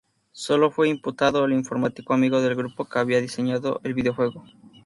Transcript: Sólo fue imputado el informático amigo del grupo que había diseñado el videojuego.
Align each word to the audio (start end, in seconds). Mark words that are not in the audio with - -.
Sólo 0.31 0.71
fue 0.71 0.89
imputado 0.89 1.45
el 1.45 1.53
informático 1.53 2.15
amigo 2.15 2.41
del 2.41 2.55
grupo 2.55 2.85
que 2.89 2.97
había 2.97 3.21
diseñado 3.21 3.79
el 3.83 3.93
videojuego. 3.93 4.43